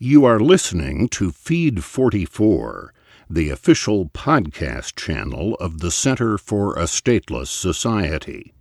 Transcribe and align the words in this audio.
You 0.00 0.24
are 0.26 0.38
listening 0.38 1.08
to 1.08 1.32
Feed 1.32 1.82
44, 1.82 2.94
the 3.28 3.50
official 3.50 4.10
podcast 4.10 4.94
channel 4.94 5.56
of 5.56 5.80
the 5.80 5.90
Center 5.90 6.38
for 6.38 6.74
a 6.74 6.84
Stateless 6.84 7.48
Society. 7.48 8.54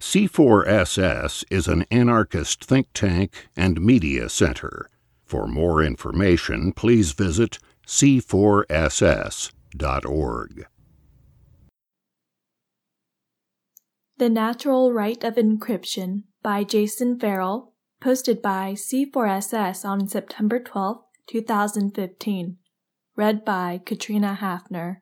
C4SS 0.00 1.44
is 1.50 1.66
an 1.66 1.86
anarchist 1.90 2.62
think 2.62 2.88
tank 2.92 3.48
and 3.56 3.80
media 3.80 4.28
center. 4.28 4.90
For 5.24 5.46
more 5.46 5.82
information, 5.82 6.72
please 6.72 7.12
visit 7.12 7.58
c4ss.org. 7.86 10.66
The 14.18 14.28
Natural 14.28 14.92
Right 14.92 15.24
of 15.24 15.36
Encryption 15.36 16.24
by 16.42 16.64
Jason 16.64 17.18
Farrell, 17.18 17.72
posted 18.06 18.40
by 18.40 18.72
C4SS 18.72 19.84
on 19.84 20.06
September 20.06 20.60
12, 20.60 20.98
2015. 21.26 22.56
Read 23.16 23.44
by 23.44 23.80
Katrina 23.84 24.38
Haffner. 24.40 24.98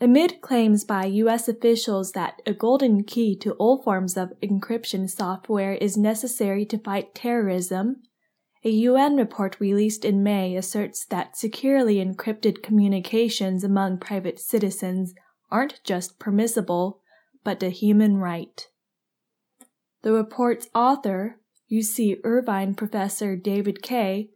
Amid 0.00 0.40
claims 0.42 0.84
by 0.84 1.06
U.S. 1.06 1.48
officials 1.48 2.12
that 2.12 2.40
a 2.46 2.52
golden 2.52 3.02
key 3.02 3.36
to 3.38 3.54
all 3.54 3.82
forms 3.82 4.16
of 4.16 4.32
encryption 4.40 5.10
software 5.10 5.72
is 5.72 5.96
necessary 5.96 6.64
to 6.66 6.78
fight 6.78 7.12
terrorism, 7.12 7.96
a 8.62 8.70
UN 8.70 9.16
report 9.16 9.58
released 9.58 10.04
in 10.04 10.22
May 10.22 10.54
asserts 10.54 11.04
that 11.06 11.36
securely 11.36 11.96
encrypted 11.96 12.62
communications 12.62 13.64
among 13.64 13.98
private 13.98 14.38
citizens 14.38 15.14
aren't 15.50 15.82
just 15.82 16.20
permissible, 16.20 17.00
but 17.42 17.60
a 17.64 17.70
human 17.70 18.18
right. 18.18 18.68
The 20.02 20.12
report's 20.12 20.68
author, 20.74 21.40
UC 21.70 22.20
Irvine 22.24 22.74
professor 22.74 23.36
David 23.36 23.82
Kaye, 23.82 24.30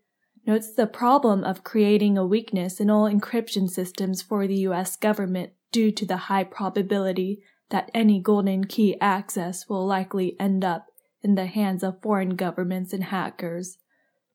notes 0.47 0.73
the 0.75 0.87
problem 0.87 1.43
of 1.43 1.65
creating 1.65 2.19
a 2.19 2.27
weakness 2.27 2.81
in 2.81 2.91
all 2.91 3.11
encryption 3.11 3.69
systems 3.69 4.21
for 4.21 4.47
the 4.47 4.67
US 4.69 4.97
government 4.97 5.53
due 5.73 5.91
to 5.93 6.05
the 6.05 6.29
high 6.29 6.45
probability 6.45 7.43
that 7.71 7.91
any 7.95 8.21
golden 8.21 8.65
key 8.65 8.97
access 9.01 9.69
will 9.69 9.87
likely 9.87 10.37
end 10.39 10.65
up 10.65 10.87
in 11.23 11.35
the 11.35 11.47
hands 11.47 11.83
of 11.83 12.03
foreign 12.03 12.37
governments 12.37 12.93
and 12.93 13.05
hackers, 13.05 13.79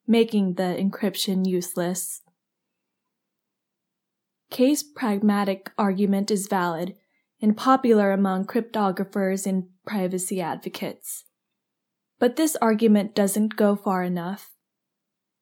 making 0.08 0.56
the 0.56 0.76
encryption 0.80 1.48
useless. 1.48 2.22
Kaye's 4.50 4.82
pragmatic 4.82 5.72
argument 5.78 6.32
is 6.32 6.48
valid 6.48 6.96
and 7.42 7.56
popular 7.56 8.12
among 8.12 8.46
cryptographers 8.46 9.46
and 9.48 9.68
privacy 9.86 10.42
advocates. 10.42 11.26
But 12.20 12.36
this 12.36 12.58
argument 12.62 13.16
doesn't 13.16 13.56
go 13.56 13.76
far 13.76 14.04
enough. 14.04 14.52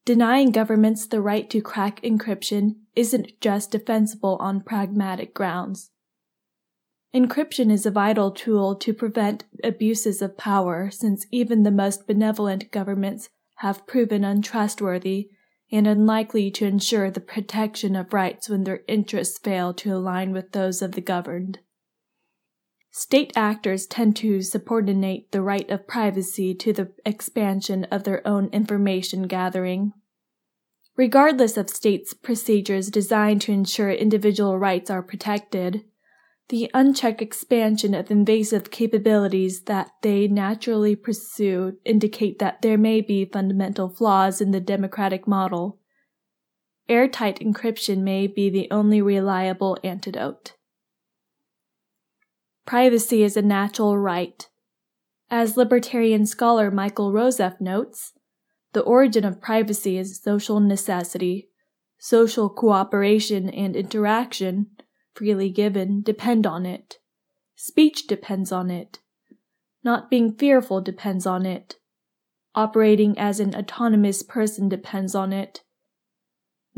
Denying 0.06 0.52
governments 0.52 1.06
the 1.06 1.22
right 1.22 1.50
to 1.50 1.62
crack 1.62 2.02
encryption 2.02 2.76
isn't 2.96 3.42
just 3.42 3.72
defensible 3.72 4.38
on 4.40 4.62
pragmatic 4.62 5.34
grounds. 5.34 5.92
Encryption 7.14 7.72
is 7.72 7.86
a 7.86 7.92
vital 7.92 8.32
tool 8.32 8.76
to 8.76 8.94
prevent 8.94 9.46
abuses 9.64 10.22
of 10.22 10.38
power 10.38 10.92
since 10.92 11.26
even 11.32 11.64
the 11.64 11.72
most 11.72 12.06
benevolent 12.06 12.72
governments 12.72 13.30
have 13.56 13.88
proven 13.88 14.24
untrustworthy 14.24 15.30
and 15.72 15.88
unlikely 15.88 16.52
to 16.52 16.66
ensure 16.66 17.10
the 17.10 17.20
protection 17.20 17.96
of 17.96 18.14
rights 18.14 18.48
when 18.48 18.64
their 18.64 18.82
interests 18.88 19.40
fail 19.40 19.74
to 19.74 19.94
align 19.94 20.32
with 20.32 20.52
those 20.52 20.82
of 20.82 20.94
the 20.94 21.02
governed. 21.02 21.60
State 22.98 23.32
actors 23.36 23.86
tend 23.86 24.16
to 24.16 24.42
subordinate 24.42 25.32
the 25.32 25.44
right 25.44 25.70
of 25.70 25.86
privacy 25.86 26.56
to 26.56 26.74
the 26.74 26.92
expansion 27.06 27.84
of 27.92 28.06
their 28.06 28.28
own 28.28 28.48
information 28.48 29.28
gathering. 29.28 29.94
Regardless 30.96 31.58
of 31.58 31.70
states' 31.70 32.16
procedures 32.16 32.90
designed 32.90 33.42
to 33.42 33.52
ensure 33.52 33.92
individual 33.92 34.58
rights 34.58 34.90
are 34.90 35.04
protected, 35.04 35.84
the 36.50 36.72
unchecked 36.74 37.22
expansion 37.22 37.94
of 37.94 38.10
invasive 38.10 38.72
capabilities 38.72 39.62
that 39.66 39.92
they 40.02 40.28
naturally 40.28 40.96
pursue 40.96 41.78
indicate 41.86 42.40
that 42.40 42.64
there 42.64 42.80
may 42.80 43.00
be 43.00 43.26
fundamental 43.26 43.90
flaws 43.90 44.42
in 44.42 44.50
the 44.50 44.60
democratic 44.60 45.28
model. 45.28 45.78
Airtight 46.90 47.42
encryption 47.42 48.00
may 48.00 48.26
be 48.26 48.50
the 48.50 48.68
only 48.72 49.04
reliable 49.04 49.78
antidote. 49.84 50.54
Privacy 52.68 53.24
is 53.24 53.38
a 53.38 53.42
natural 53.42 53.98
right. 53.98 54.46
As 55.32 55.56
libertarian 55.56 56.26
scholar 56.26 56.70
Michael 56.70 57.14
Rozeff 57.14 57.62
notes, 57.62 58.12
the 58.74 58.82
origin 58.82 59.24
of 59.24 59.40
privacy 59.40 59.98
is 59.98 60.22
social 60.22 60.60
necessity. 60.60 61.48
Social 61.98 62.50
cooperation 62.50 63.50
and 63.50 63.74
interaction 63.74 64.68
freely 65.14 65.50
given 65.50 66.02
depend 66.02 66.46
on 66.46 66.66
it. 66.66 66.98
Speech 67.56 68.06
depends 68.06 68.52
on 68.52 68.70
it. 68.70 69.00
Not 69.82 70.10
being 70.10 70.36
fearful 70.36 70.82
depends 70.82 71.26
on 71.26 71.46
it. 71.46 71.76
Operating 72.54 73.18
as 73.18 73.40
an 73.40 73.56
autonomous 73.56 74.24
person 74.24 74.68
depends 74.68 75.16
on 75.16 75.32
it. 75.32 75.62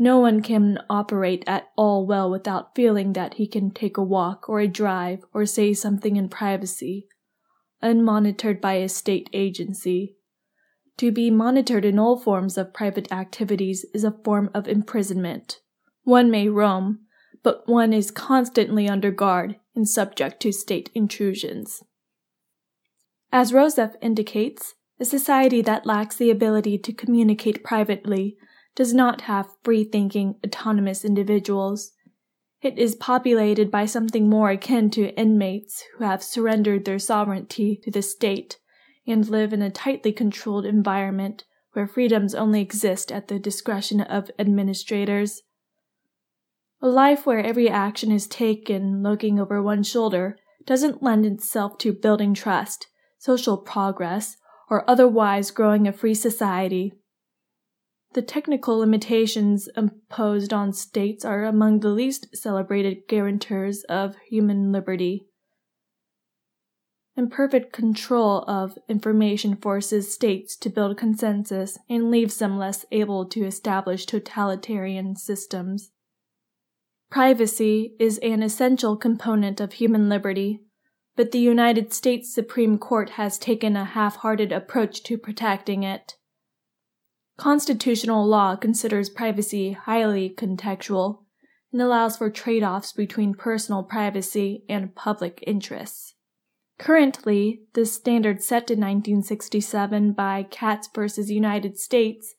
No 0.02 0.18
one 0.18 0.40
can 0.40 0.78
operate 0.88 1.44
at 1.46 1.68
all 1.76 2.06
well 2.06 2.30
without 2.30 2.74
feeling 2.74 3.12
that 3.12 3.34
he 3.34 3.46
can 3.46 3.70
take 3.70 3.98
a 3.98 4.02
walk 4.02 4.48
or 4.48 4.58
a 4.58 4.66
drive 4.66 5.22
or 5.34 5.44
say 5.44 5.74
something 5.74 6.16
in 6.16 6.30
privacy, 6.30 7.06
unmonitored 7.82 8.62
by 8.62 8.76
a 8.76 8.88
state 8.88 9.28
agency. 9.34 10.16
To 10.96 11.12
be 11.12 11.30
monitored 11.30 11.84
in 11.84 11.98
all 11.98 12.18
forms 12.18 12.56
of 12.56 12.72
private 12.72 13.12
activities 13.12 13.84
is 13.92 14.02
a 14.02 14.16
form 14.24 14.48
of 14.54 14.66
imprisonment. 14.66 15.60
One 16.04 16.30
may 16.30 16.48
roam, 16.48 17.00
but 17.42 17.68
one 17.68 17.92
is 17.92 18.10
constantly 18.10 18.88
under 18.88 19.10
guard 19.10 19.56
and 19.76 19.86
subject 19.86 20.40
to 20.40 20.50
state 20.50 20.88
intrusions. 20.94 21.82
As 23.30 23.52
Rozeff 23.52 23.96
indicates, 24.00 24.76
a 24.98 25.04
society 25.04 25.60
that 25.60 25.84
lacks 25.84 26.16
the 26.16 26.30
ability 26.30 26.78
to 26.78 26.92
communicate 26.94 27.62
privately 27.62 28.38
does 28.74 28.94
not 28.94 29.22
have 29.22 29.56
free 29.62 29.84
thinking, 29.84 30.36
autonomous 30.44 31.04
individuals. 31.04 31.92
It 32.62 32.78
is 32.78 32.94
populated 32.94 33.70
by 33.70 33.86
something 33.86 34.28
more 34.28 34.50
akin 34.50 34.90
to 34.90 35.14
inmates 35.18 35.84
who 35.96 36.04
have 36.04 36.22
surrendered 36.22 36.84
their 36.84 36.98
sovereignty 36.98 37.80
to 37.84 37.90
the 37.90 38.02
state 38.02 38.58
and 39.06 39.28
live 39.28 39.52
in 39.52 39.62
a 39.62 39.70
tightly 39.70 40.12
controlled 40.12 40.66
environment 40.66 41.44
where 41.72 41.86
freedoms 41.86 42.34
only 42.34 42.60
exist 42.60 43.10
at 43.12 43.28
the 43.28 43.38
discretion 43.38 44.00
of 44.00 44.30
administrators. 44.38 45.42
A 46.82 46.88
life 46.88 47.26
where 47.26 47.44
every 47.44 47.68
action 47.68 48.10
is 48.10 48.26
taken 48.26 49.02
looking 49.02 49.38
over 49.38 49.62
one 49.62 49.82
shoulder 49.82 50.36
doesn't 50.66 51.02
lend 51.02 51.26
itself 51.26 51.78
to 51.78 51.92
building 51.92 52.34
trust, 52.34 52.86
social 53.18 53.56
progress, 53.56 54.36
or 54.68 54.88
otherwise 54.88 55.50
growing 55.50 55.86
a 55.86 55.92
free 55.92 56.14
society. 56.14 56.92
The 58.12 58.22
technical 58.22 58.78
limitations 58.78 59.68
imposed 59.76 60.52
on 60.52 60.72
states 60.72 61.24
are 61.24 61.44
among 61.44 61.80
the 61.80 61.90
least 61.90 62.34
celebrated 62.34 63.06
guarantors 63.06 63.84
of 63.84 64.16
human 64.28 64.72
liberty. 64.72 65.26
Imperfect 67.16 67.72
control 67.72 68.42
of 68.48 68.78
information 68.88 69.54
forces 69.54 70.12
states 70.12 70.56
to 70.56 70.70
build 70.70 70.96
consensus 70.96 71.78
and 71.88 72.10
leaves 72.10 72.38
them 72.38 72.58
less 72.58 72.84
able 72.90 73.26
to 73.26 73.44
establish 73.44 74.06
totalitarian 74.06 75.14
systems. 75.14 75.90
Privacy 77.10 77.94
is 78.00 78.18
an 78.18 78.42
essential 78.42 78.96
component 78.96 79.60
of 79.60 79.74
human 79.74 80.08
liberty, 80.08 80.60
but 81.16 81.30
the 81.30 81.40
United 81.40 81.92
States 81.92 82.32
Supreme 82.32 82.78
Court 82.78 83.10
has 83.10 83.38
taken 83.38 83.76
a 83.76 83.84
half 83.84 84.16
hearted 84.16 84.50
approach 84.50 85.02
to 85.04 85.18
protecting 85.18 85.82
it. 85.82 86.14
Constitutional 87.40 88.26
law 88.26 88.54
considers 88.54 89.08
privacy 89.08 89.72
highly 89.72 90.28
contextual 90.28 91.20
and 91.72 91.80
allows 91.80 92.18
for 92.18 92.28
trade 92.28 92.62
offs 92.62 92.92
between 92.92 93.32
personal 93.32 93.82
privacy 93.82 94.62
and 94.68 94.94
public 94.94 95.42
interests. 95.46 96.16
Currently, 96.78 97.62
the 97.72 97.86
standard 97.86 98.42
set 98.42 98.70
in 98.70 98.78
1967 98.80 100.12
by 100.12 100.42
Katz 100.50 100.90
v. 100.94 101.32
United 101.32 101.78
States 101.78 102.34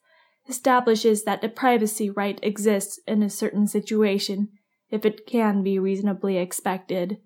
establishes 0.48 1.24
that 1.24 1.42
a 1.42 1.48
privacy 1.48 2.08
right 2.08 2.38
exists 2.40 3.00
in 3.04 3.24
a 3.24 3.28
certain 3.28 3.66
situation 3.66 4.50
if 4.88 5.04
it 5.04 5.26
can 5.26 5.64
be 5.64 5.80
reasonably 5.80 6.36
expected, 6.36 7.18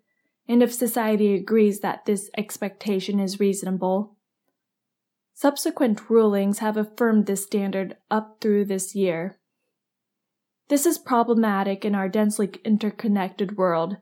and 0.48 0.62
if 0.62 0.72
society 0.72 1.34
agrees 1.34 1.80
that 1.80 2.06
this 2.06 2.30
expectation 2.38 3.20
is 3.20 3.38
reasonable. 3.38 4.15
Subsequent 5.38 6.08
rulings 6.08 6.60
have 6.60 6.78
affirmed 6.78 7.26
this 7.26 7.44
standard 7.44 7.98
up 8.10 8.38
through 8.40 8.64
this 8.64 8.94
year. 8.94 9.38
This 10.68 10.86
is 10.86 10.96
problematic 10.96 11.84
in 11.84 11.94
our 11.94 12.08
densely 12.08 12.50
interconnected 12.64 13.58
world, 13.58 13.98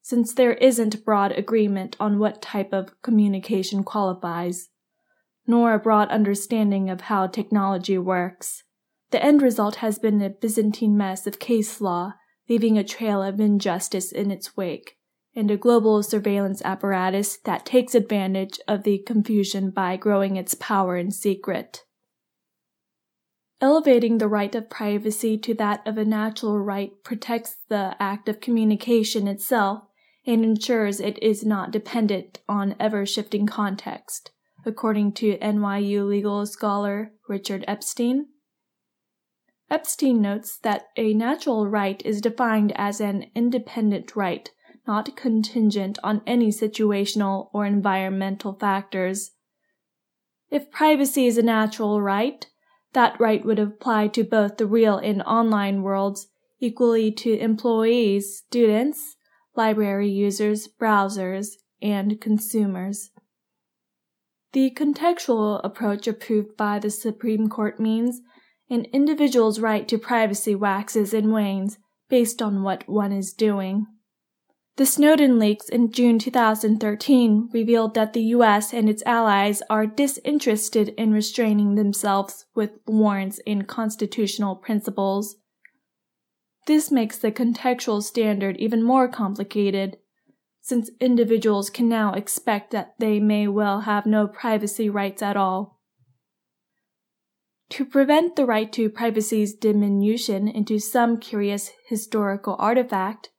since 0.00 0.32
there 0.32 0.52
isn't 0.54 1.04
broad 1.04 1.32
agreement 1.32 1.96
on 1.98 2.20
what 2.20 2.40
type 2.40 2.72
of 2.72 3.02
communication 3.02 3.82
qualifies. 3.82 4.68
nor 5.46 5.74
a 5.74 5.78
broad 5.78 6.08
understanding 6.08 6.90
of 6.90 7.02
how 7.02 7.26
technology 7.26 7.98
works. 7.98 8.64
The 9.10 9.22
end 9.22 9.42
result 9.42 9.76
has 9.76 9.98
been 9.98 10.20
a 10.20 10.30
Byzantine 10.30 10.96
mess 10.96 11.26
of 11.26 11.38
case 11.38 11.80
law, 11.80 12.14
leaving 12.48 12.76
a 12.76 12.84
trail 12.84 13.22
of 13.22 13.40
injustice 13.40 14.10
in 14.10 14.30
its 14.30 14.56
wake, 14.56 14.95
and 15.36 15.50
a 15.50 15.56
global 15.56 16.02
surveillance 16.02 16.62
apparatus 16.64 17.36
that 17.44 17.66
takes 17.66 17.94
advantage 17.94 18.58
of 18.66 18.82
the 18.82 18.98
confusion 19.06 19.70
by 19.70 19.96
growing 19.96 20.36
its 20.36 20.54
power 20.54 20.96
in 20.96 21.10
secret. 21.10 21.84
Elevating 23.60 24.18
the 24.18 24.28
right 24.28 24.54
of 24.54 24.70
privacy 24.70 25.36
to 25.38 25.54
that 25.54 25.86
of 25.86 25.98
a 25.98 26.04
natural 26.04 26.58
right 26.58 26.92
protects 27.04 27.56
the 27.68 27.94
act 28.00 28.28
of 28.28 28.40
communication 28.40 29.28
itself 29.28 29.84
and 30.26 30.44
ensures 30.44 31.00
it 31.00 31.22
is 31.22 31.44
not 31.44 31.70
dependent 31.70 32.40
on 32.48 32.74
ever 32.80 33.06
shifting 33.06 33.46
context, 33.46 34.30
according 34.64 35.12
to 35.12 35.38
NYU 35.38 36.06
legal 36.06 36.44
scholar 36.46 37.12
Richard 37.28 37.64
Epstein. 37.68 38.26
Epstein 39.70 40.20
notes 40.20 40.58
that 40.58 40.88
a 40.96 41.12
natural 41.12 41.66
right 41.66 42.04
is 42.04 42.20
defined 42.20 42.72
as 42.76 43.00
an 43.00 43.26
independent 43.34 44.14
right, 44.14 44.50
not 44.86 45.16
contingent 45.16 45.98
on 46.04 46.22
any 46.26 46.48
situational 46.48 47.48
or 47.52 47.66
environmental 47.66 48.52
factors. 48.54 49.32
If 50.50 50.70
privacy 50.70 51.26
is 51.26 51.38
a 51.38 51.42
natural 51.42 52.00
right, 52.00 52.46
that 52.92 53.18
right 53.20 53.44
would 53.44 53.58
apply 53.58 54.08
to 54.08 54.24
both 54.24 54.56
the 54.56 54.66
real 54.66 54.96
and 54.96 55.22
online 55.22 55.82
worlds, 55.82 56.28
equally 56.60 57.12
to 57.12 57.38
employees, 57.38 58.38
students, 58.38 59.16
library 59.54 60.08
users, 60.08 60.68
browsers, 60.68 61.48
and 61.82 62.20
consumers. 62.20 63.10
The 64.52 64.70
contextual 64.70 65.60
approach 65.64 66.06
approved 66.06 66.56
by 66.56 66.78
the 66.78 66.90
Supreme 66.90 67.48
Court 67.48 67.78
means 67.78 68.20
an 68.70 68.86
individual's 68.86 69.60
right 69.60 69.86
to 69.88 69.98
privacy 69.98 70.54
waxes 70.54 71.12
and 71.12 71.32
wanes 71.32 71.78
based 72.08 72.40
on 72.40 72.62
what 72.62 72.88
one 72.88 73.12
is 73.12 73.32
doing. 73.32 73.86
The 74.76 74.84
Snowden 74.84 75.38
leaks 75.38 75.70
in 75.70 75.90
June 75.90 76.18
2013 76.18 77.48
revealed 77.50 77.94
that 77.94 78.12
the 78.12 78.24
US 78.24 78.74
and 78.74 78.90
its 78.90 79.02
allies 79.06 79.62
are 79.70 79.86
disinterested 79.86 80.90
in 80.98 81.12
restraining 81.12 81.76
themselves 81.76 82.44
with 82.54 82.72
warrants 82.86 83.40
and 83.46 83.66
constitutional 83.66 84.54
principles. 84.54 85.36
This 86.66 86.90
makes 86.90 87.16
the 87.16 87.32
contextual 87.32 88.02
standard 88.02 88.58
even 88.58 88.82
more 88.82 89.08
complicated, 89.08 89.96
since 90.60 90.90
individuals 91.00 91.70
can 91.70 91.88
now 91.88 92.12
expect 92.12 92.70
that 92.72 92.96
they 92.98 93.18
may 93.18 93.48
well 93.48 93.82
have 93.82 94.04
no 94.04 94.28
privacy 94.28 94.90
rights 94.90 95.22
at 95.22 95.38
all. 95.38 95.80
To 97.70 97.86
prevent 97.86 98.36
the 98.36 98.44
right 98.44 98.70
to 98.74 98.90
privacy's 98.90 99.54
diminution 99.54 100.48
into 100.48 100.78
some 100.78 101.18
curious 101.18 101.70
historical 101.88 102.56
artifact, 102.58 103.30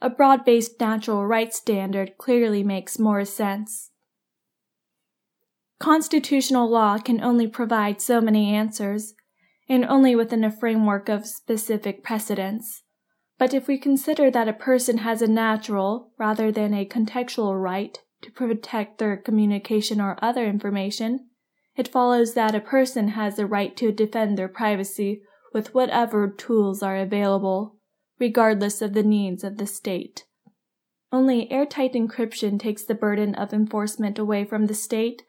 a 0.00 0.10
broad 0.10 0.44
based 0.44 0.80
natural 0.80 1.26
rights 1.26 1.56
standard 1.56 2.18
clearly 2.18 2.62
makes 2.62 2.98
more 2.98 3.24
sense. 3.24 3.90
Constitutional 5.78 6.68
law 6.70 6.98
can 6.98 7.22
only 7.22 7.46
provide 7.46 8.00
so 8.00 8.20
many 8.20 8.54
answers, 8.54 9.14
and 9.68 9.84
only 9.84 10.14
within 10.14 10.44
a 10.44 10.50
framework 10.50 11.08
of 11.08 11.26
specific 11.26 12.02
precedents. 12.02 12.82
But 13.38 13.52
if 13.52 13.68
we 13.68 13.78
consider 13.78 14.30
that 14.30 14.48
a 14.48 14.54
person 14.54 14.98
has 14.98 15.20
a 15.20 15.26
natural, 15.26 16.12
rather 16.18 16.50
than 16.50 16.72
a 16.72 16.86
contextual 16.86 17.60
right, 17.60 17.98
to 18.22 18.30
protect 18.30 18.98
their 18.98 19.16
communication 19.16 20.00
or 20.00 20.18
other 20.22 20.46
information, 20.46 21.28
it 21.76 21.88
follows 21.88 22.32
that 22.32 22.54
a 22.54 22.60
person 22.60 23.08
has 23.08 23.36
the 23.36 23.46
right 23.46 23.76
to 23.76 23.92
defend 23.92 24.38
their 24.38 24.48
privacy 24.48 25.20
with 25.52 25.74
whatever 25.74 26.28
tools 26.28 26.82
are 26.82 26.96
available, 26.96 27.75
regardless 28.18 28.80
of 28.82 28.92
the 28.92 29.02
needs 29.02 29.44
of 29.44 29.56
the 29.58 29.66
state. 29.66 30.24
Only 31.12 31.50
airtight 31.50 31.94
encryption 31.94 32.58
takes 32.58 32.84
the 32.84 32.94
burden 32.94 33.34
of 33.34 33.52
enforcement 33.52 34.18
away 34.18 34.44
from 34.44 34.66
the 34.66 34.74
state 34.74 35.22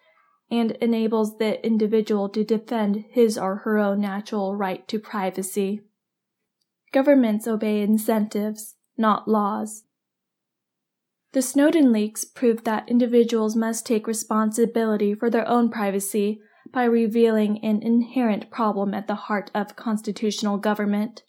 and 0.49 0.71
enables 0.71 1.37
the 1.37 1.63
individual 1.65 2.29
to 2.29 2.43
defend 2.43 3.05
his 3.09 3.37
or 3.37 3.57
her 3.57 3.77
own 3.77 4.01
natural 4.01 4.55
right 4.55 4.87
to 4.87 4.99
privacy. 4.99 5.81
Governments 6.93 7.47
obey 7.47 7.81
incentives, 7.81 8.75
not 8.97 9.27
laws. 9.27 9.83
The 11.33 11.41
Snowden 11.41 11.91
leaks 11.91 12.23
proved 12.23 12.63
that 12.65 12.89
individuals 12.89 13.55
must 13.55 13.85
take 13.85 14.07
responsibility 14.07 15.13
for 15.13 15.29
their 15.29 15.47
own 15.47 15.69
privacy 15.69 16.39
by 16.71 16.85
revealing 16.85 17.63
an 17.63 17.81
inherent 17.81 18.49
problem 18.49 18.93
at 18.93 19.07
the 19.07 19.15
heart 19.15 19.51
of 19.53 19.75
constitutional 19.75 20.57
government. 20.57 21.23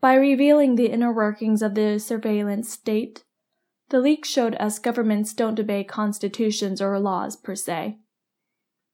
By 0.00 0.14
revealing 0.14 0.74
the 0.74 0.90
inner 0.90 1.12
workings 1.12 1.62
of 1.62 1.74
the 1.74 1.98
surveillance 1.98 2.70
state, 2.70 3.24
the 3.88 4.00
leak 4.00 4.24
showed 4.24 4.54
us 4.56 4.78
governments 4.78 5.32
don't 5.32 5.58
obey 5.58 5.84
constitutions 5.84 6.80
or 6.80 6.98
laws 6.98 7.36
per 7.36 7.54
se. 7.54 7.98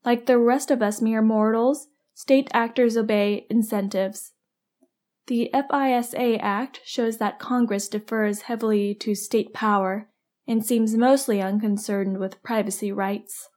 Like 0.05 0.27
the 0.27 0.39
rest 0.39 0.71
of 0.71 0.83
us 0.83 1.01
mere 1.01 1.23
mortals, 1.23 1.89
state 2.15 2.49
actors 2.53 2.97
obey 2.97 3.47
incentives. 3.49 4.33
The 5.29 5.51
FISA 5.55 6.39
Act 6.41 6.81
shows 6.85 7.19
that 7.19 7.39
Congress 7.39 7.89
defers 7.89 8.43
heavily 8.43 8.95
to 8.97 9.15
state 9.15 9.53
power 9.53 10.09
and 10.47 10.65
seems 10.65 10.95
mostly 10.97 11.41
unconcerned 11.41 12.19
with 12.19 12.43
privacy 12.43 12.91
rights. 12.91 13.49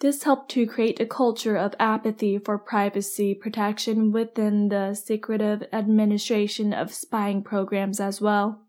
This 0.00 0.24
helped 0.24 0.50
to 0.50 0.66
create 0.66 1.00
a 1.00 1.06
culture 1.06 1.56
of 1.56 1.74
apathy 1.80 2.38
for 2.38 2.58
privacy 2.58 3.34
protection 3.34 4.12
within 4.12 4.68
the 4.68 4.92
secretive 4.92 5.62
administration 5.72 6.74
of 6.74 6.92
spying 6.92 7.42
programs 7.42 7.98
as 7.98 8.20
well. 8.20 8.66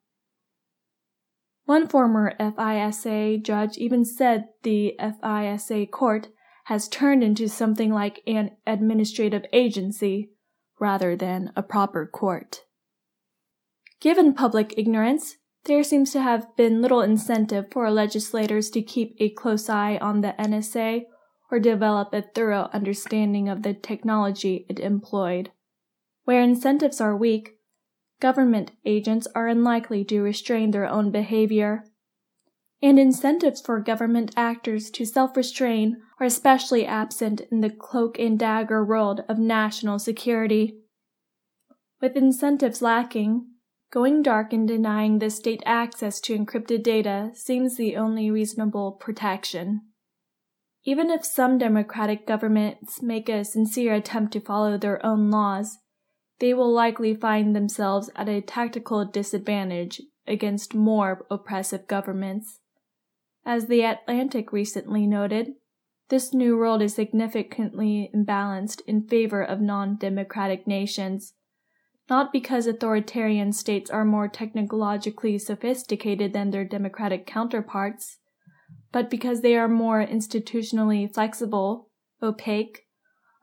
One 1.66 1.88
former 1.88 2.34
FISA 2.40 3.44
judge 3.44 3.78
even 3.78 4.06
said 4.06 4.46
the 4.64 4.94
FISA 4.98 5.92
court 5.92 6.30
has 6.66 6.88
turned 6.88 7.24
into 7.24 7.50
something 7.50 7.94
like 7.94 8.22
an 8.26 8.52
administrative 8.66 9.44
agency 9.52 10.32
rather 10.80 11.18
than 11.18 11.52
a 11.58 11.64
proper 11.64 12.06
court. 12.06 12.64
Given 14.00 14.34
public 14.34 14.76
ignorance, 14.78 15.36
there 15.66 15.84
seems 15.84 16.12
to 16.14 16.22
have 16.22 16.56
been 16.56 16.82
little 16.82 17.02
incentive 17.02 17.66
for 17.70 17.92
legislators 17.92 18.70
to 18.70 18.82
keep 18.82 19.18
a 19.20 19.30
close 19.30 19.70
eye 19.70 19.98
on 19.98 20.22
the 20.22 20.34
NSA 20.40 21.04
or 21.52 21.60
develop 21.60 22.14
a 22.14 22.22
thorough 22.22 22.70
understanding 22.74 23.48
of 23.48 23.64
the 23.64 23.74
technology 23.74 24.66
it 24.70 24.80
employed. 24.80 25.52
Where 26.26 26.42
incentives 26.42 27.00
are 27.00 27.16
weak, 27.16 27.58
government 28.20 28.72
agents 28.86 29.28
are 29.34 29.48
unlikely 29.48 30.04
to 30.06 30.22
restrain 30.22 30.72
their 30.72 30.86
own 30.86 31.12
behavior. 31.12 31.86
And 32.82 33.00
incentives 33.00 33.62
for 33.62 33.80
government 33.80 34.34
actors 34.36 34.92
to 34.92 35.06
self 35.06 35.36
restrain 35.36 36.02
are 36.20 36.28
especially 36.28 36.86
absent 36.86 37.42
in 37.52 37.62
the 37.62 37.70
cloak 37.70 38.20
and 38.20 38.38
dagger 38.38 38.84
world 38.84 39.24
of 39.28 39.40
national 39.40 40.00
security. 40.00 40.78
With 42.02 42.16
incentives 42.16 42.82
lacking, 42.82 43.48
going 43.92 44.22
dark 44.22 44.54
and 44.54 44.68
denying 44.68 45.20
the 45.20 45.30
state 45.30 45.64
access 45.66 46.20
to 46.22 46.38
encrypted 46.38 46.84
data 46.84 47.32
seems 47.34 47.78
the 47.78 47.96
only 47.96 48.30
reasonable 48.30 48.92
protection. 48.92 49.82
Even 50.88 51.10
if 51.10 51.26
some 51.26 51.58
democratic 51.58 52.26
governments 52.26 53.02
make 53.02 53.28
a 53.28 53.44
sincere 53.44 53.94
attempt 53.94 54.32
to 54.32 54.40
follow 54.40 54.78
their 54.78 55.06
own 55.06 55.30
laws, 55.30 55.80
they 56.40 56.54
will 56.54 56.72
likely 56.72 57.14
find 57.14 57.54
themselves 57.54 58.10
at 58.16 58.30
a 58.30 58.40
tactical 58.40 59.04
disadvantage 59.04 60.02
against 60.26 60.74
more 60.74 61.26
oppressive 61.30 61.88
governments. 61.88 62.62
As 63.46 63.68
The 63.68 63.82
Atlantic 63.82 64.54
recently 64.54 65.06
noted, 65.06 65.56
this 66.08 66.34
new 66.34 66.58
world 66.58 66.82
is 66.82 66.96
significantly 66.96 68.10
imbalanced 68.16 68.80
in 68.88 69.10
favor 69.10 69.44
of 69.44 69.60
non 69.60 69.98
democratic 69.98 70.66
nations, 70.66 71.34
not 72.10 72.32
because 72.32 72.66
authoritarian 72.66 73.52
states 73.52 73.92
are 73.92 74.06
more 74.06 74.30
technologically 74.30 75.38
sophisticated 75.38 76.32
than 76.32 76.52
their 76.52 76.64
democratic 76.64 77.28
counterparts, 77.28 78.20
but 78.92 79.10
because 79.10 79.42
they 79.42 79.56
are 79.56 79.68
more 79.68 80.06
institutionally 80.06 81.12
flexible, 81.14 81.90
opaque, 82.22 82.88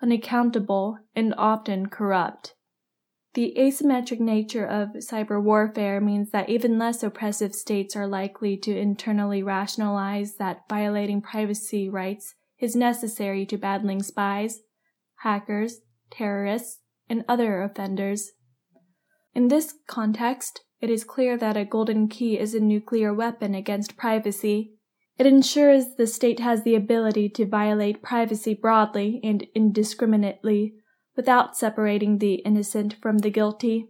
unaccountable, 0.03 0.99
and 1.15 1.35
often 1.37 1.89
corrupt. 1.89 2.55
The 3.35 3.55
asymmetric 3.59 4.21
nature 4.21 4.65
of 4.65 4.91
cyber 4.91 5.43
warfare 5.43 6.01
means 6.01 6.31
that 6.31 6.49
even 6.49 6.79
less 6.79 7.03
oppressive 7.03 7.53
states 7.53 7.97
are 7.97 8.07
likely 8.07 8.57
to 8.59 8.77
internally 8.77 9.43
rationalize 9.43 10.37
that 10.37 10.69
violating 10.69 11.21
privacy 11.21 11.89
rights 11.89 12.35
is 12.61 12.77
necessary 12.77 13.45
to 13.47 13.59
battling 13.59 14.03
spies, 14.03 14.61
hackers, 15.17 15.81
terrorists, 16.11 16.79
and 17.09 17.25
other 17.29 17.63
offenders. 17.63 18.31
In 19.35 19.49
this 19.49 19.75
context, 19.89 20.61
it 20.81 20.89
is 20.89 21.03
clear 21.03 21.37
that 21.37 21.57
a 21.57 21.65
golden 21.65 22.09
key 22.09 22.39
is 22.39 22.55
a 22.55 22.61
nuclear 22.61 23.13
weapon 23.13 23.55
against 23.55 23.97
privacy, 23.97 24.75
It 25.17 25.27
ensures 25.27 25.95
the 25.97 26.07
state 26.07 26.41
has 26.41 26.65
the 26.65 26.75
ability 26.75 27.29
to 27.31 27.47
violate 27.47 28.03
privacy 28.03 28.55
broadly 28.55 29.21
and 29.23 29.47
indiscriminately 29.55 30.75
without 31.17 31.57
separating 31.57 32.19
the 32.19 32.35
innocent 32.37 32.97
from 33.01 33.19
the 33.19 33.31
guilty. 33.31 33.89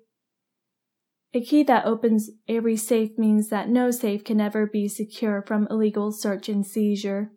A 1.33 1.41
key 1.41 1.63
that 1.65 1.87
opens 1.87 2.31
every 2.47 2.77
safe 2.77 3.19
means 3.19 3.49
that 3.49 3.69
no 3.69 3.91
safe 3.91 4.23
can 4.23 4.41
ever 4.41 4.67
be 4.67 4.87
secure 4.87 5.43
from 5.43 5.67
illegal 5.71 6.13
search 6.13 6.49
and 6.49 6.65
seizure, 6.65 7.33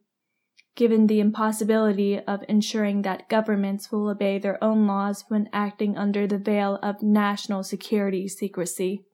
given 0.75 1.07
the 1.07 1.19
impossibility 1.19 2.19
of 2.19 2.43
ensuring 2.47 3.01
that 3.01 3.29
governments 3.29 3.91
will 3.91 4.09
obey 4.09 4.37
their 4.37 4.61
own 4.63 4.85
laws 4.85 5.23
when 5.29 5.49
acting 5.51 5.97
under 5.97 6.27
the 6.27 6.37
veil 6.37 6.77
of 6.83 7.01
national 7.01 7.63
security 7.63 8.27
secrecy. 8.27 9.05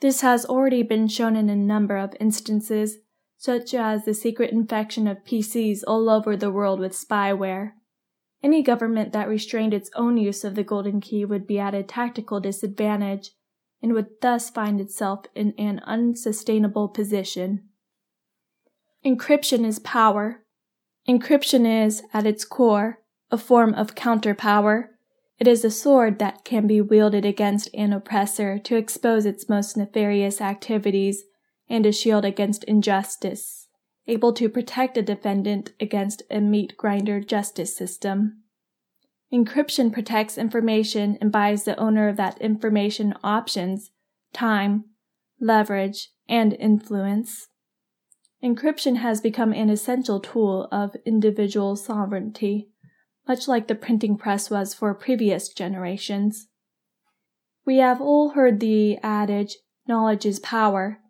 This 0.00 0.20
has 0.20 0.44
already 0.44 0.82
been 0.82 1.08
shown 1.08 1.34
in 1.34 1.48
a 1.48 1.56
number 1.56 1.96
of 1.96 2.14
instances, 2.20 2.98
such 3.36 3.74
as 3.74 4.04
the 4.04 4.14
secret 4.14 4.50
infection 4.50 5.06
of 5.06 5.24
PCs 5.24 5.80
all 5.86 6.08
over 6.08 6.36
the 6.36 6.50
world 6.50 6.80
with 6.80 6.92
spyware. 6.92 7.72
Any 8.42 8.62
government 8.62 9.12
that 9.12 9.28
restrained 9.28 9.74
its 9.74 9.90
own 9.94 10.16
use 10.16 10.44
of 10.44 10.54
the 10.54 10.64
golden 10.64 11.00
key 11.00 11.24
would 11.24 11.46
be 11.46 11.58
at 11.58 11.74
a 11.74 11.82
tactical 11.82 12.40
disadvantage 12.40 13.30
and 13.82 13.92
would 13.92 14.08
thus 14.22 14.50
find 14.50 14.80
itself 14.80 15.26
in 15.34 15.54
an 15.58 15.80
unsustainable 15.84 16.88
position. 16.88 17.68
Encryption 19.04 19.64
is 19.64 19.78
power. 19.78 20.44
Encryption 21.08 21.86
is, 21.86 22.02
at 22.12 22.26
its 22.26 22.44
core, 22.44 23.00
a 23.30 23.38
form 23.38 23.74
of 23.74 23.94
counterpower 23.94 24.96
it 25.38 25.46
is 25.46 25.64
a 25.64 25.70
sword 25.70 26.18
that 26.18 26.44
can 26.44 26.66
be 26.66 26.80
wielded 26.80 27.24
against 27.24 27.68
an 27.74 27.92
oppressor 27.92 28.58
to 28.60 28.76
expose 28.76 29.26
its 29.26 29.48
most 29.48 29.76
nefarious 29.76 30.40
activities 30.40 31.24
and 31.68 31.86
a 31.86 31.92
shield 31.92 32.24
against 32.24 32.64
injustice, 32.64 33.68
able 34.06 34.32
to 34.32 34.48
protect 34.48 34.96
a 34.96 35.02
defendant 35.02 35.72
against 35.80 36.22
a 36.30 36.40
meat 36.40 36.76
grinder 36.76 37.20
justice 37.20 37.76
system. 37.76 38.42
Encryption 39.32 39.92
protects 39.92 40.38
information 40.38 41.18
and 41.20 41.32
buys 41.32 41.64
the 41.64 41.78
owner 41.78 42.08
of 42.08 42.16
that 42.16 42.40
information 42.40 43.14
options, 43.24 43.90
time, 44.32 44.84
leverage, 45.40 46.10
and 46.28 46.52
influence. 46.54 47.48
Encryption 48.42 48.98
has 48.98 49.20
become 49.20 49.52
an 49.52 49.68
essential 49.68 50.20
tool 50.20 50.68
of 50.70 50.94
individual 51.04 51.74
sovereignty 51.74 52.70
much 53.28 53.48
like 53.48 53.66
the 53.66 53.74
printing 53.74 54.16
press 54.16 54.50
was 54.50 54.74
for 54.74 54.94
previous 54.94 55.48
generations. 55.48 56.48
We 57.64 57.78
have 57.78 58.00
all 58.00 58.30
heard 58.30 58.60
the 58.60 58.98
adage, 59.02 59.56
knowledge 59.88 60.24
is 60.24 60.38
power. 60.38 61.00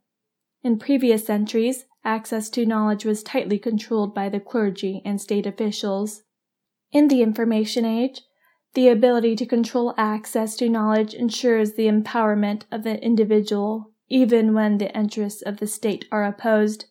In 0.66 0.80
previous 0.80 1.24
centuries, 1.24 1.84
access 2.04 2.50
to 2.50 2.66
knowledge 2.66 3.04
was 3.04 3.22
tightly 3.22 3.56
controlled 3.56 4.12
by 4.12 4.28
the 4.28 4.40
clergy 4.40 5.00
and 5.04 5.20
state 5.20 5.46
officials. 5.46 6.24
In 6.90 7.06
the 7.06 7.22
information 7.22 7.84
age, 7.84 8.22
the 8.74 8.88
ability 8.88 9.36
to 9.36 9.46
control 9.46 9.94
access 9.96 10.56
to 10.56 10.68
knowledge 10.68 11.14
ensures 11.14 11.74
the 11.74 11.86
empowerment 11.86 12.62
of 12.72 12.82
the 12.82 13.00
individual, 13.00 13.92
even 14.08 14.54
when 14.54 14.78
the 14.78 14.92
interests 14.92 15.40
of 15.40 15.58
the 15.58 15.68
state 15.68 16.04
are 16.10 16.24
opposed. 16.24 16.86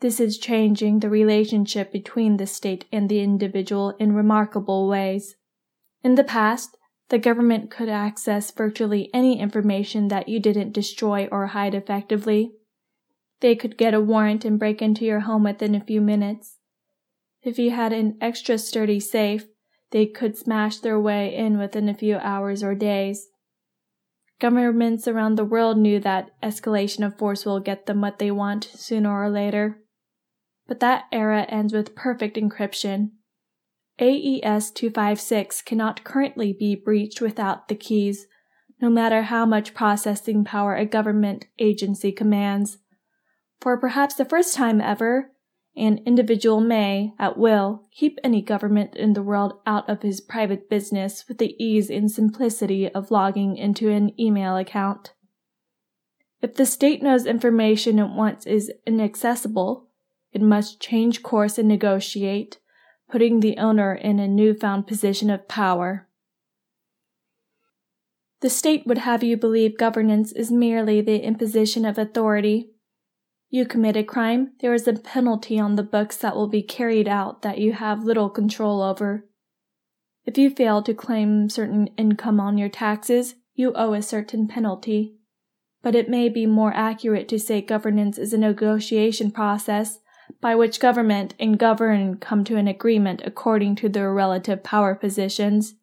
This 0.00 0.18
is 0.18 0.36
changing 0.36 0.98
the 0.98 1.08
relationship 1.08 1.92
between 1.92 2.38
the 2.38 2.46
state 2.48 2.86
and 2.90 3.08
the 3.08 3.20
individual 3.20 3.90
in 4.00 4.16
remarkable 4.16 4.88
ways. 4.88 5.36
In 6.02 6.16
the 6.16 6.24
past, 6.24 6.76
the 7.10 7.20
government 7.20 7.70
could 7.70 7.88
access 7.88 8.50
virtually 8.50 9.10
any 9.14 9.38
information 9.38 10.08
that 10.08 10.28
you 10.28 10.40
didn't 10.40 10.72
destroy 10.72 11.28
or 11.30 11.46
hide 11.46 11.76
effectively. 11.76 12.50
They 13.40 13.54
could 13.54 13.76
get 13.76 13.94
a 13.94 14.00
warrant 14.00 14.44
and 14.44 14.58
break 14.58 14.80
into 14.80 15.04
your 15.04 15.20
home 15.20 15.44
within 15.44 15.74
a 15.74 15.84
few 15.84 16.00
minutes. 16.00 16.58
If 17.42 17.58
you 17.58 17.70
had 17.70 17.92
an 17.92 18.16
extra 18.20 18.58
sturdy 18.58 19.00
safe, 19.00 19.46
they 19.90 20.06
could 20.06 20.36
smash 20.36 20.78
their 20.78 20.98
way 20.98 21.34
in 21.34 21.58
within 21.58 21.88
a 21.88 21.94
few 21.94 22.16
hours 22.16 22.62
or 22.62 22.74
days. 22.74 23.28
Governments 24.40 25.06
around 25.06 25.36
the 25.36 25.44
world 25.44 25.78
knew 25.78 26.00
that 26.00 26.30
escalation 26.42 27.06
of 27.06 27.16
force 27.16 27.46
will 27.46 27.60
get 27.60 27.86
them 27.86 28.00
what 28.00 28.18
they 28.18 28.30
want 28.30 28.64
sooner 28.74 29.10
or 29.10 29.30
later 29.30 29.82
but 30.66 30.80
that 30.80 31.04
era 31.12 31.46
ends 31.48 31.72
with 31.72 31.94
perfect 31.94 32.36
encryption. 32.36 33.10
AES 33.98 34.70
256 34.72 35.62
cannot 35.62 36.04
currently 36.04 36.52
be 36.52 36.74
breached 36.74 37.20
without 37.20 37.68
the 37.68 37.74
keys, 37.74 38.26
no 38.80 38.90
matter 38.90 39.22
how 39.22 39.46
much 39.46 39.74
processing 39.74 40.44
power 40.44 40.74
a 40.74 40.84
government 40.84 41.46
agency 41.58 42.12
commands. 42.12 42.78
For 43.60 43.76
perhaps 43.76 44.14
the 44.14 44.24
first 44.24 44.54
time 44.54 44.80
ever, 44.80 45.32
an 45.76 46.00
individual 46.06 46.60
may, 46.60 47.12
at 47.18 47.36
will, 47.36 47.86
keep 47.92 48.18
any 48.24 48.40
government 48.40 48.96
in 48.96 49.12
the 49.12 49.22
world 49.22 49.60
out 49.66 49.88
of 49.90 50.02
his 50.02 50.20
private 50.20 50.70
business 50.70 51.24
with 51.28 51.38
the 51.38 51.54
ease 51.62 51.90
and 51.90 52.10
simplicity 52.10 52.88
of 52.88 53.10
logging 53.10 53.56
into 53.56 53.90
an 53.90 54.18
email 54.18 54.56
account. 54.56 55.12
If 56.40 56.54
the 56.54 56.66
state 56.66 57.02
knows 57.02 57.26
information 57.26 57.98
it 57.98 58.10
wants 58.10 58.46
is 58.46 58.72
inaccessible, 58.86 59.88
it 60.32 60.40
must 60.40 60.80
change 60.80 61.22
course 61.22 61.58
and 61.58 61.68
negotiate, 61.68 62.58
putting 63.10 63.40
the 63.40 63.58
owner 63.58 63.94
in 63.94 64.18
a 64.18 64.28
newfound 64.28 64.86
position 64.86 65.30
of 65.30 65.48
power. 65.48 66.08
The 68.40 68.50
state 68.50 68.86
would 68.86 68.98
have 68.98 69.22
you 69.22 69.36
believe 69.36 69.78
governance 69.78 70.32
is 70.32 70.50
merely 70.50 71.00
the 71.00 71.22
imposition 71.22 71.84
of 71.84 71.98
authority. 71.98 72.70
You 73.48 73.64
commit 73.64 73.96
a 73.96 74.02
crime, 74.02 74.52
there 74.60 74.74
is 74.74 74.88
a 74.88 74.92
penalty 74.92 75.58
on 75.58 75.76
the 75.76 75.82
books 75.82 76.16
that 76.16 76.34
will 76.34 76.48
be 76.48 76.62
carried 76.62 77.06
out 77.06 77.42
that 77.42 77.58
you 77.58 77.72
have 77.74 78.04
little 78.04 78.28
control 78.28 78.82
over. 78.82 79.24
If 80.24 80.36
you 80.36 80.50
fail 80.50 80.82
to 80.82 80.92
claim 80.92 81.48
certain 81.48 81.86
income 81.96 82.40
on 82.40 82.58
your 82.58 82.68
taxes, 82.68 83.36
you 83.54 83.72
owe 83.74 83.94
a 83.94 84.02
certain 84.02 84.48
penalty. 84.48 85.14
But 85.82 85.94
it 85.94 86.10
may 86.10 86.28
be 86.28 86.46
more 86.46 86.74
accurate 86.74 87.28
to 87.28 87.38
say 87.38 87.62
governance 87.62 88.18
is 88.18 88.32
a 88.32 88.38
negotiation 88.38 89.30
process 89.30 90.00
by 90.40 90.56
which 90.56 90.80
government 90.80 91.34
and 91.38 91.56
governed 91.56 92.20
come 92.20 92.42
to 92.44 92.56
an 92.56 92.66
agreement 92.66 93.22
according 93.24 93.76
to 93.76 93.88
their 93.88 94.12
relative 94.12 94.64
power 94.64 94.96
positions. 94.96 95.74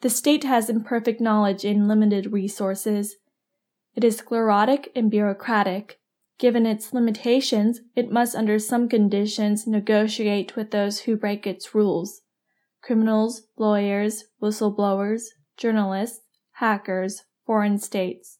The 0.00 0.10
state 0.10 0.42
has 0.42 0.68
imperfect 0.68 1.20
knowledge 1.20 1.64
and 1.64 1.86
limited 1.86 2.32
resources. 2.32 3.16
It 3.94 4.02
is 4.02 4.16
sclerotic 4.16 4.90
and 4.96 5.08
bureaucratic. 5.08 5.99
Given 6.40 6.66
its 6.66 6.92
limitations, 6.92 7.80
it 7.94 8.10
must 8.10 8.34
under 8.34 8.58
some 8.58 8.88
conditions 8.88 9.66
negotiate 9.66 10.56
with 10.56 10.72
those 10.72 11.00
who 11.00 11.16
break 11.16 11.46
its 11.46 11.74
rules 11.74 12.22
criminals, 12.82 13.42
lawyers, 13.56 14.24
whistleblowers, 14.42 15.24
journalists, 15.56 16.20
hackers, 16.52 17.22
foreign 17.46 17.78
states, 17.78 18.38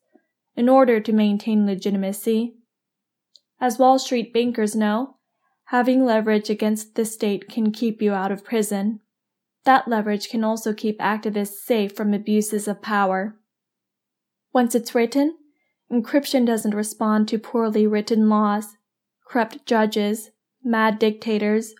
in 0.56 0.68
order 0.68 0.98
to 0.98 1.12
maintain 1.12 1.66
legitimacy. 1.66 2.54
As 3.60 3.78
Wall 3.78 3.98
Street 3.98 4.32
bankers 4.32 4.74
know, 4.74 5.18
Having 5.70 6.04
leverage 6.04 6.50
against 6.50 6.96
the 6.96 7.04
state 7.04 7.48
can 7.48 7.70
keep 7.70 8.02
you 8.02 8.12
out 8.12 8.32
of 8.32 8.42
prison. 8.42 8.98
That 9.64 9.86
leverage 9.86 10.28
can 10.28 10.42
also 10.42 10.74
keep 10.74 10.98
activists 10.98 11.60
safe 11.64 11.94
from 11.94 12.12
abuses 12.12 12.66
of 12.66 12.82
power. 12.82 13.36
Once 14.52 14.74
it's 14.74 14.96
written, 14.96 15.36
encryption 15.92 16.46
doesn't 16.46 16.74
respond 16.74 17.28
to 17.28 17.38
poorly 17.38 17.86
written 17.86 18.28
laws, 18.28 18.76
corrupt 19.26 19.66
judges, 19.66 20.30
mad 20.62 20.98
dictators, 20.98 21.74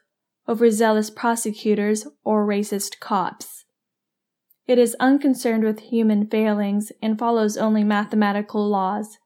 overzealous 0.48 1.10
prosecutors, 1.10 2.06
or 2.24 2.46
racist 2.46 2.98
cops. 2.98 3.64
It 4.66 4.78
is 4.78 4.96
unconcerned 5.00 5.64
with 5.64 5.80
human 5.80 6.26
failings 6.26 6.92
and 7.02 7.18
follows 7.18 7.56
only 7.56 7.84
mathematical 7.84 8.68
laws. 8.68 9.18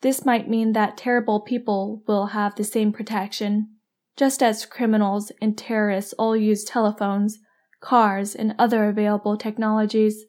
This 0.00 0.24
might 0.24 0.48
mean 0.48 0.72
that 0.72 0.96
terrible 0.96 1.40
people 1.40 2.02
will 2.06 2.26
have 2.26 2.54
the 2.54 2.64
same 2.64 2.92
protection, 2.92 3.68
just 4.16 4.42
as 4.42 4.66
criminals 4.66 5.32
and 5.40 5.56
terrorists 5.56 6.12
all 6.14 6.36
use 6.36 6.64
telephones, 6.64 7.38
cars, 7.80 8.34
and 8.34 8.54
other 8.58 8.88
available 8.88 9.36
technologies. 9.36 10.24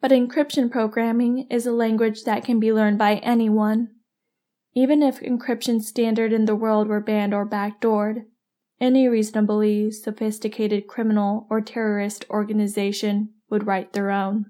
But 0.00 0.10
encryption 0.10 0.70
programming 0.70 1.46
is 1.50 1.66
a 1.66 1.72
language 1.72 2.24
that 2.24 2.44
can 2.44 2.60
be 2.60 2.72
learned 2.72 2.98
by 2.98 3.16
anyone. 3.16 3.88
Even 4.74 5.02
if 5.02 5.20
encryption 5.20 5.80
standard 5.80 6.32
in 6.32 6.44
the 6.44 6.54
world 6.54 6.86
were 6.86 7.00
banned 7.00 7.32
or 7.32 7.48
backdoored, 7.48 8.24
any 8.80 9.08
reasonably 9.08 9.90
sophisticated 9.90 10.86
criminal 10.86 11.46
or 11.48 11.60
terrorist 11.60 12.26
organization 12.28 13.30
would 13.48 13.66
write 13.66 13.94
their 13.94 14.10
own. 14.10 14.46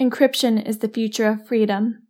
Encryption 0.00 0.64
is 0.64 0.78
the 0.78 0.88
future 0.88 1.26
of 1.26 1.46
freedom. 1.46 2.06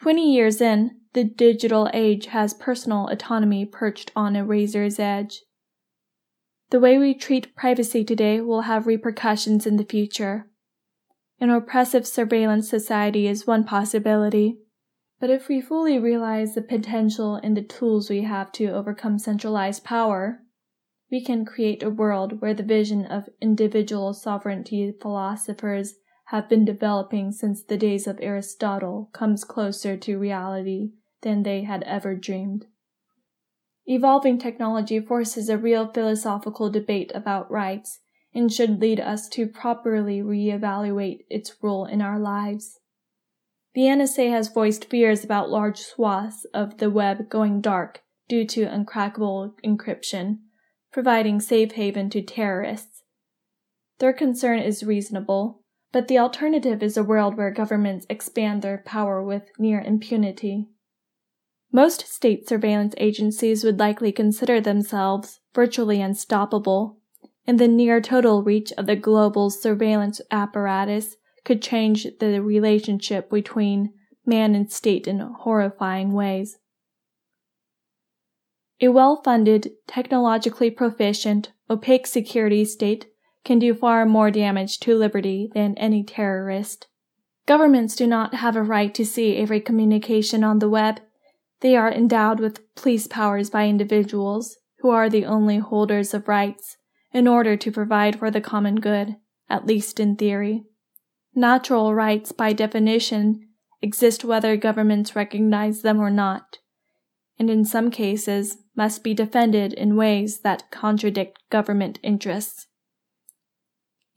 20 0.00 0.32
years 0.32 0.60
in, 0.60 1.00
the 1.12 1.24
digital 1.24 1.88
age 1.94 2.26
has 2.26 2.54
personal 2.54 3.08
autonomy 3.08 3.64
perched 3.64 4.10
on 4.16 4.34
a 4.36 4.44
razor's 4.44 4.98
edge. 4.98 5.42
The 6.70 6.80
way 6.80 6.98
we 6.98 7.14
treat 7.14 7.54
privacy 7.54 8.04
today 8.04 8.40
will 8.40 8.62
have 8.62 8.86
repercussions 8.86 9.66
in 9.66 9.76
the 9.76 9.84
future. 9.84 10.50
An 11.40 11.50
oppressive 11.50 12.06
surveillance 12.06 12.68
society 12.68 13.26
is 13.26 13.46
one 13.46 13.64
possibility, 13.64 14.58
But 15.20 15.30
if 15.30 15.48
we 15.48 15.60
fully 15.60 15.98
realize 15.98 16.54
the 16.54 16.62
potential 16.62 17.36
and 17.36 17.56
the 17.56 17.62
tools 17.62 18.10
we 18.10 18.22
have 18.22 18.52
to 18.52 18.66
overcome 18.66 19.18
centralized 19.18 19.84
power, 19.84 20.42
we 21.10 21.24
can 21.24 21.44
create 21.44 21.82
a 21.82 21.90
world 21.90 22.40
where 22.40 22.54
the 22.54 22.62
vision 22.62 23.06
of 23.06 23.28
individual 23.40 24.12
sovereignty 24.12 24.92
philosophers 25.00 25.94
have 26.26 26.48
been 26.48 26.64
developing 26.64 27.30
since 27.30 27.62
the 27.62 27.76
days 27.76 28.06
of 28.06 28.18
Aristotle 28.20 29.10
comes 29.12 29.44
closer 29.44 29.96
to 29.96 30.18
reality 30.18 30.92
than 31.22 31.42
they 31.42 31.62
had 31.62 31.82
ever 31.84 32.14
dreamed. 32.14 32.66
Evolving 33.86 34.38
technology 34.38 34.98
forces 34.98 35.48
a 35.48 35.58
real 35.58 35.86
philosophical 35.86 36.70
debate 36.70 37.12
about 37.14 37.50
rights 37.50 38.00
and 38.34 38.52
should 38.52 38.80
lead 38.80 38.98
us 38.98 39.28
to 39.28 39.46
properly 39.46 40.20
reevaluate 40.20 41.24
its 41.28 41.54
role 41.62 41.84
in 41.84 42.00
our 42.00 42.18
lives. 42.18 42.80
The 43.74 43.82
NSA 43.82 44.30
has 44.30 44.48
voiced 44.48 44.86
fears 44.86 45.24
about 45.24 45.50
large 45.50 45.78
swaths 45.78 46.46
of 46.54 46.78
the 46.78 46.90
web 46.90 47.28
going 47.28 47.60
dark 47.60 48.02
due 48.28 48.46
to 48.46 48.66
uncrackable 48.66 49.52
encryption, 49.64 50.38
providing 50.92 51.40
safe 51.40 51.72
haven 51.72 52.08
to 52.10 52.22
terrorists. 52.22 53.02
Their 53.98 54.12
concern 54.12 54.60
is 54.60 54.82
reasonable, 54.82 55.62
but 55.92 56.08
the 56.08 56.18
alternative 56.18 56.82
is 56.82 56.96
a 56.96 57.04
world 57.04 57.36
where 57.36 57.50
governments 57.50 58.06
expand 58.08 58.62
their 58.62 58.82
power 58.86 59.22
with 59.22 59.50
near 59.58 59.80
impunity. 59.80 60.68
Most 61.74 62.06
state 62.06 62.48
surveillance 62.48 62.94
agencies 62.98 63.64
would 63.64 63.80
likely 63.80 64.12
consider 64.12 64.60
themselves 64.60 65.40
virtually 65.52 66.00
unstoppable, 66.00 66.98
and 67.48 67.58
the 67.58 67.66
near 67.66 68.00
total 68.00 68.44
reach 68.44 68.72
of 68.78 68.86
the 68.86 68.94
global 68.94 69.50
surveillance 69.50 70.20
apparatus 70.30 71.16
could 71.44 71.60
change 71.60 72.06
the 72.20 72.40
relationship 72.40 73.28
between 73.28 73.92
man 74.24 74.54
and 74.54 74.70
state 74.70 75.08
in 75.08 75.18
horrifying 75.18 76.12
ways. 76.12 76.58
A 78.80 78.86
well 78.86 79.20
funded, 79.24 79.72
technologically 79.88 80.70
proficient, 80.70 81.50
opaque 81.68 82.06
security 82.06 82.64
state 82.64 83.06
can 83.44 83.58
do 83.58 83.74
far 83.74 84.06
more 84.06 84.30
damage 84.30 84.78
to 84.78 84.96
liberty 84.96 85.50
than 85.54 85.76
any 85.76 86.04
terrorist. 86.04 86.86
Governments 87.46 87.96
do 87.96 88.06
not 88.06 88.34
have 88.34 88.54
a 88.54 88.62
right 88.62 88.94
to 88.94 89.04
see 89.04 89.38
every 89.38 89.60
communication 89.60 90.44
on 90.44 90.60
the 90.60 90.68
web. 90.68 91.00
They 91.64 91.76
are 91.76 91.90
endowed 91.90 92.40
with 92.40 92.60
police 92.74 93.06
powers 93.06 93.48
by 93.48 93.68
individuals, 93.68 94.58
who 94.80 94.90
are 94.90 95.08
the 95.08 95.24
only 95.24 95.56
holders 95.56 96.12
of 96.12 96.28
rights, 96.28 96.76
in 97.10 97.26
order 97.26 97.56
to 97.56 97.72
provide 97.72 98.18
for 98.18 98.30
the 98.30 98.42
common 98.42 98.80
good, 98.80 99.16
at 99.48 99.64
least 99.64 99.98
in 99.98 100.16
theory. 100.16 100.64
Natural 101.34 101.94
rights, 101.94 102.32
by 102.32 102.52
definition, 102.52 103.48
exist 103.80 104.26
whether 104.26 104.58
governments 104.58 105.16
recognize 105.16 105.80
them 105.80 106.00
or 106.00 106.10
not, 106.10 106.58
and 107.38 107.48
in 107.48 107.64
some 107.64 107.90
cases 107.90 108.58
must 108.76 109.02
be 109.02 109.14
defended 109.14 109.72
in 109.72 109.96
ways 109.96 110.40
that 110.40 110.70
contradict 110.70 111.38
government 111.48 111.98
interests. 112.02 112.66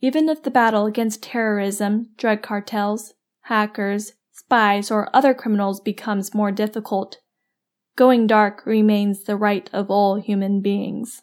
Even 0.02 0.28
if 0.28 0.42
the 0.42 0.50
battle 0.50 0.84
against 0.84 1.22
terrorism, 1.22 2.10
drug 2.18 2.42
cartels, 2.42 3.14
hackers, 3.44 4.12
spies, 4.32 4.90
or 4.90 5.08
other 5.16 5.32
criminals 5.32 5.80
becomes 5.80 6.34
more 6.34 6.52
difficult, 6.52 7.16
going 7.98 8.28
dark 8.28 8.64
remains 8.64 9.24
the 9.24 9.34
right 9.34 9.68
of 9.72 9.90
all 9.90 10.14
human 10.20 10.60
beings. 10.60 11.22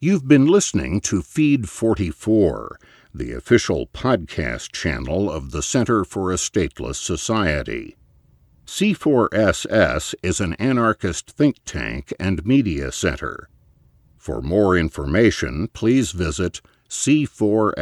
You've 0.00 0.26
been 0.26 0.46
listening 0.46 1.02
to 1.02 1.20
Feed 1.20 1.68
44 1.68 2.80
the 3.14 3.32
official 3.32 3.86
podcast 3.88 4.72
channel 4.72 5.30
of 5.30 5.50
the 5.50 5.62
Center 5.62 6.02
for 6.02 6.32
a 6.32 6.36
Stateless 6.36 6.96
Society. 6.96 7.96
C4SS 8.64 10.14
is 10.22 10.40
an 10.40 10.54
anarchist 10.54 11.30
think 11.30 11.56
tank 11.66 12.14
and 12.18 12.46
media 12.46 12.90
center. 12.90 13.50
For 14.16 14.40
more 14.40 14.78
information, 14.78 15.68
please 15.74 16.12
visit 16.12 16.62
c4ss.org. 16.88 17.74